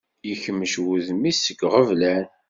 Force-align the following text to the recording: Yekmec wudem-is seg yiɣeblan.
Yekmec 0.29 0.73
wudem-is 0.83 1.37
seg 1.41 1.59
yiɣeblan. 1.61 2.25